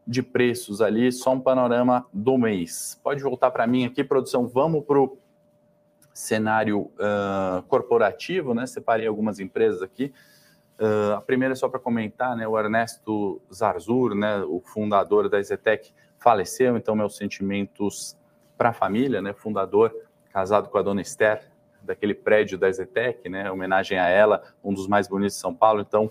de 0.07 0.23
preços 0.23 0.81
ali, 0.81 1.11
só 1.13 1.33
um 1.33 1.41
panorama 1.41 2.07
do 2.13 2.37
mês. 2.37 3.01
Pode 3.03 3.23
voltar 3.23 3.51
para 3.51 3.67
mim 3.67 3.85
aqui, 3.85 4.03
produção. 4.03 4.47
Vamos 4.47 4.85
para 4.85 5.01
o 5.01 5.17
cenário 6.13 6.81
uh, 6.81 7.63
corporativo, 7.69 8.53
né? 8.53 8.67
Separei 8.67 9.07
algumas 9.07 9.39
empresas 9.39 9.81
aqui. 9.81 10.13
Uh, 10.79 11.15
a 11.15 11.21
primeira 11.21 11.53
é 11.53 11.57
só 11.57 11.69
para 11.69 11.79
comentar, 11.79 12.37
né? 12.37 12.47
O 12.47 12.59
Ernesto 12.59 13.41
Zarzur, 13.53 14.15
né? 14.15 14.43
O 14.43 14.61
fundador 14.61 15.29
da 15.29 15.41
Zetec, 15.41 15.93
faleceu, 16.19 16.77
então 16.77 16.95
meus 16.95 17.17
sentimentos 17.17 18.17
para 18.59 18.71
a 18.71 18.73
família, 18.73 19.23
né? 19.23 19.33
Fundador, 19.33 19.95
casado 20.33 20.69
com 20.69 20.79
a 20.79 20.83
dona 20.83 21.01
Esther, 21.01 21.52
daquele 21.85 22.15
prédio 22.15 22.59
da 22.59 22.71
Zetec, 22.71 23.29
né? 23.29 23.51
Homenagem 23.51 23.99
a 23.99 24.09
ela, 24.09 24.43
um 24.63 24.73
dos 24.73 24.87
mais 24.87 25.09
bonitos 25.09 25.35
de 25.35 25.41
São 25.41 25.55
Paulo. 25.55 25.81
Então, 25.81 26.11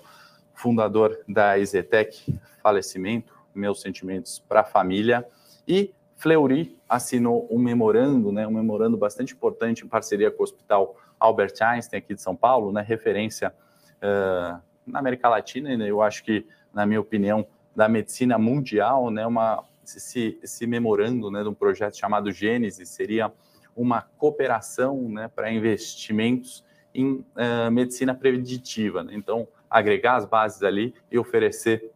fundador 0.53 1.19
da 1.27 1.57
Zetec, 1.63 2.37
falecimento, 2.61 3.33
meus 3.53 3.81
sentimentos 3.81 4.39
para 4.39 4.61
a 4.61 4.63
família. 4.63 5.25
E 5.67 5.93
Fleury 6.15 6.77
assinou 6.87 7.47
um 7.49 7.57
memorando, 7.57 8.31
né, 8.31 8.45
um 8.45 8.51
memorando 8.51 8.95
bastante 8.95 9.33
importante 9.33 9.83
em 9.83 9.87
parceria 9.87 10.29
com 10.29 10.41
o 10.41 10.43
Hospital 10.43 10.95
Albert 11.19 11.53
Einstein 11.61 11.99
aqui 11.99 12.13
de 12.13 12.21
São 12.21 12.35
Paulo, 12.35 12.71
né, 12.71 12.81
referência 12.81 13.53
uh, 13.97 14.61
na 14.85 14.99
América 14.99 15.27
Latina, 15.29 15.75
né, 15.75 15.89
eu 15.89 16.01
acho 16.01 16.23
que, 16.23 16.45
na 16.71 16.85
minha 16.85 17.01
opinião, 17.01 17.47
da 17.75 17.89
medicina 17.89 18.37
mundial, 18.37 19.09
né, 19.09 19.25
uma, 19.25 19.63
esse, 19.83 20.37
esse 20.43 20.67
memorando 20.67 21.31
né, 21.31 21.41
de 21.41 21.49
um 21.49 21.53
projeto 21.53 21.97
chamado 21.97 22.31
Gênesis 22.31 22.89
seria 22.89 23.31
uma 23.75 24.01
cooperação 24.17 25.09
né, 25.09 25.29
para 25.33 25.51
investimentos 25.51 26.63
em 26.93 27.25
uh, 27.35 27.71
medicina 27.71 28.13
preditiva. 28.13 29.03
Né? 29.03 29.13
Então, 29.15 29.47
agregar 29.69 30.15
as 30.15 30.25
bases 30.25 30.63
ali 30.63 30.93
e 31.09 31.17
oferecer 31.17 31.91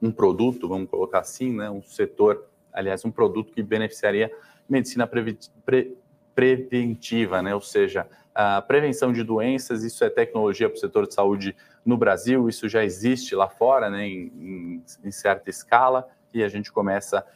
um 0.00 0.10
produto, 0.10 0.68
vamos 0.68 0.88
colocar 0.88 1.20
assim, 1.20 1.52
né, 1.54 1.68
um 1.68 1.82
setor 1.82 2.48
aliás, 2.72 3.04
um 3.04 3.10
produto 3.10 3.52
que 3.52 3.62
beneficiaria 3.62 4.30
medicina 4.68 5.06
pre, 5.06 5.38
pre, 5.64 5.96
preventiva, 6.34 7.42
né? 7.42 7.54
ou 7.54 7.60
seja, 7.60 8.06
a 8.34 8.62
prevenção 8.62 9.12
de 9.12 9.24
doenças, 9.24 9.82
isso 9.82 10.04
é 10.04 10.10
tecnologia 10.10 10.68
para 10.68 10.76
o 10.76 10.80
setor 10.80 11.06
de 11.06 11.14
saúde 11.14 11.56
no 11.84 11.96
Brasil, 11.96 12.48
isso 12.48 12.68
já 12.68 12.84
existe 12.84 13.34
lá 13.34 13.48
fora, 13.48 13.90
né, 13.90 14.06
em, 14.06 14.32
em, 14.36 14.84
em 15.04 15.10
certa 15.10 15.50
escala, 15.50 16.08
e 16.32 16.44
a 16.44 16.48
gente 16.48 16.70
começa 16.70 17.26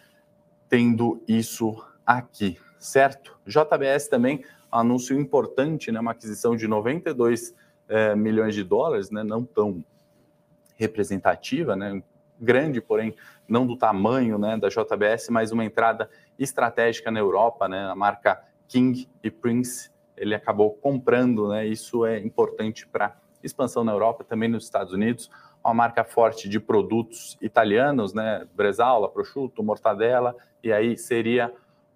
tendo 0.68 1.20
isso 1.26 1.82
aqui, 2.06 2.58
certo? 2.82 3.38
JBS 3.46 4.08
também 4.08 4.44
anúncio 4.70 5.18
importante, 5.18 5.92
né, 5.92 6.00
uma 6.00 6.10
aquisição 6.10 6.56
de 6.56 6.66
92 6.66 7.54
é, 7.88 8.16
milhões 8.16 8.54
de 8.54 8.64
dólares, 8.64 9.10
né, 9.10 9.22
não 9.22 9.44
tão 9.44 9.84
representativa, 10.76 11.76
né, 11.76 12.02
grande, 12.40 12.80
porém 12.80 13.14
não 13.46 13.66
do 13.66 13.76
tamanho 13.76 14.36
né, 14.36 14.56
da 14.56 14.68
JBS, 14.68 15.28
mas 15.30 15.52
uma 15.52 15.64
entrada 15.64 16.10
estratégica 16.38 17.10
na 17.10 17.20
Europa, 17.20 17.68
né, 17.68 17.88
a 17.88 17.94
marca 17.94 18.42
King 18.66 19.08
e 19.22 19.30
Prince, 19.30 19.90
ele 20.16 20.34
acabou 20.34 20.72
comprando, 20.72 21.48
né, 21.48 21.64
isso 21.66 22.04
é 22.04 22.18
importante 22.18 22.86
para 22.86 23.16
expansão 23.44 23.84
na 23.84 23.92
Europa, 23.92 24.24
também 24.24 24.48
nos 24.48 24.64
Estados 24.64 24.92
Unidos, 24.92 25.30
uma 25.62 25.74
marca 25.74 26.02
forte 26.02 26.48
de 26.48 26.58
produtos 26.58 27.38
italianos, 27.40 28.12
né, 28.12 28.44
Bresaola, 28.54 29.08
prosciutto, 29.08 29.62
mortadela, 29.62 30.34
e 30.64 30.72
aí 30.72 30.98
seria 30.98 31.52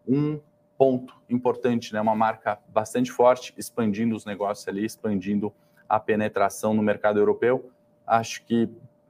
um 0.06 0.38
ponto 0.76 1.14
importante, 1.28 1.92
né, 1.92 2.00
uma 2.00 2.14
marca 2.14 2.58
bastante 2.68 3.10
forte, 3.10 3.54
expandindo 3.56 4.14
os 4.14 4.24
negócios 4.24 4.66
ali, 4.68 4.84
expandindo 4.84 5.52
a 5.88 5.98
penetração 5.98 6.74
no 6.74 6.82
mercado 6.82 7.18
europeu. 7.18 7.70
Acho 8.06 8.44
que 8.44 8.68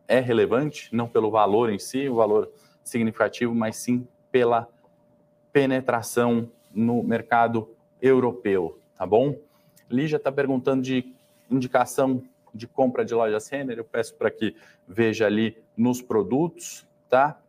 é 0.08 0.20
relevante, 0.20 0.94
não 0.94 1.08
pelo 1.08 1.30
valor 1.30 1.70
em 1.70 1.78
si, 1.78 2.08
o 2.08 2.16
valor 2.16 2.50
significativo, 2.84 3.54
mas 3.54 3.76
sim 3.76 4.06
pela 4.30 4.68
penetração 5.52 6.50
no 6.72 7.02
mercado 7.02 7.74
europeu, 8.00 8.78
tá 8.96 9.06
bom? 9.06 9.36
Lígia 9.90 10.16
está 10.16 10.30
perguntando 10.30 10.82
de 10.82 11.14
indicação 11.50 12.22
de 12.52 12.66
compra 12.66 13.04
de 13.04 13.14
loja 13.14 13.38
Renner, 13.50 13.78
eu 13.78 13.84
peço 13.84 14.14
para 14.14 14.30
que 14.30 14.54
veja 14.86 15.26
ali 15.26 15.62
nos 15.76 16.02
produtos, 16.02 16.86
tá? 17.08 17.40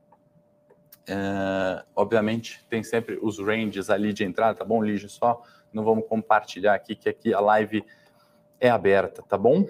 É, 1.08 1.84
obviamente 1.96 2.66
tem 2.70 2.84
sempre 2.84 3.18
os 3.22 3.40
ranges 3.40 3.90
ali 3.90 4.12
de 4.12 4.26
entrada, 4.26 4.60
tá 4.60 4.66
bom, 4.66 4.84
Lígia? 4.84 5.08
Só 5.08 5.42
não 5.72 5.84
vamos 5.84 6.06
compartilhar 6.08 6.74
aqui, 6.74 6.96
que 6.96 7.08
aqui 7.08 7.34
a 7.34 7.40
live 7.40 7.84
é 8.60 8.70
aberta, 8.70 9.24
tá 9.24 9.38
bom? 9.38 9.66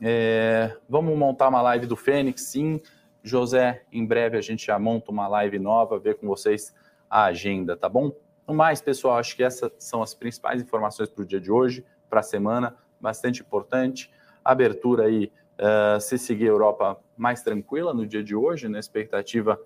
É, 0.00 0.76
vamos 0.88 1.16
montar 1.16 1.48
uma 1.48 1.62
live 1.62 1.86
do 1.86 1.96
Fênix, 1.96 2.42
sim. 2.42 2.80
José, 3.22 3.84
em 3.92 4.04
breve 4.04 4.36
a 4.36 4.40
gente 4.40 4.66
já 4.66 4.78
monta 4.78 5.12
uma 5.12 5.28
live 5.28 5.58
nova, 5.58 5.98
ver 5.98 6.16
com 6.16 6.26
vocês 6.26 6.74
a 7.08 7.24
agenda, 7.24 7.76
tá 7.76 7.88
bom? 7.88 8.10
No 8.46 8.54
mais, 8.54 8.82
pessoal, 8.82 9.18
acho 9.18 9.36
que 9.36 9.44
essas 9.44 9.70
são 9.78 10.02
as 10.02 10.12
principais 10.12 10.60
informações 10.60 11.08
para 11.08 11.22
o 11.22 11.26
dia 11.26 11.40
de 11.40 11.52
hoje, 11.52 11.84
para 12.10 12.18
a 12.18 12.22
semana, 12.24 12.74
bastante 13.00 13.40
importante. 13.40 14.10
Abertura 14.44 15.04
aí, 15.04 15.30
uh, 15.58 16.00
se 16.00 16.18
seguir 16.18 16.46
a 16.46 16.48
Europa 16.48 16.98
mais 17.16 17.42
tranquila 17.42 17.94
no 17.94 18.04
dia 18.04 18.24
de 18.24 18.34
hoje, 18.34 18.66
na 18.66 18.72
né? 18.72 18.80
expectativa 18.80 19.56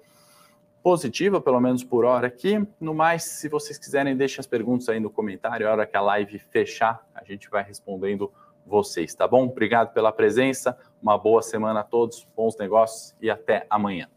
positiva, 0.86 1.40
pelo 1.40 1.58
menos 1.58 1.82
por 1.82 2.04
hora 2.04 2.28
aqui. 2.28 2.64
No 2.80 2.94
mais, 2.94 3.24
se 3.24 3.48
vocês 3.48 3.76
quiserem, 3.76 4.16
deixem 4.16 4.38
as 4.38 4.46
perguntas 4.46 4.88
aí 4.88 5.00
no 5.00 5.10
comentário. 5.10 5.66
A 5.66 5.72
hora 5.72 5.84
que 5.84 5.96
a 5.96 6.00
live 6.00 6.38
fechar, 6.38 7.04
a 7.12 7.24
gente 7.24 7.50
vai 7.50 7.64
respondendo 7.64 8.32
vocês, 8.64 9.12
tá 9.12 9.26
bom? 9.26 9.46
Obrigado 9.46 9.92
pela 9.92 10.12
presença, 10.12 10.78
uma 11.02 11.18
boa 11.18 11.42
semana 11.42 11.80
a 11.80 11.82
todos, 11.82 12.24
bons 12.36 12.56
negócios 12.56 13.16
e 13.20 13.28
até 13.28 13.66
amanhã. 13.68 14.08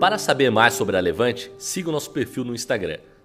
Para 0.00 0.18
saber 0.18 0.50
mais 0.50 0.74
sobre 0.74 0.96
a 0.96 1.00
Levante, 1.00 1.52
siga 1.56 1.88
o 1.88 1.92
nosso 1.92 2.10
perfil 2.10 2.42
no 2.42 2.52
Instagram, 2.52 2.98